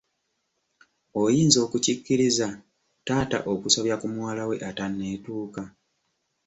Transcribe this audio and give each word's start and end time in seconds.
Oyinza 1.23 1.57
okukikkiriza 1.65 2.47
taata 3.05 3.37
okusobya 3.53 3.95
ku 4.01 4.07
muwala 4.13 4.43
we 4.49 4.55
atanneetuuka? 4.69 5.61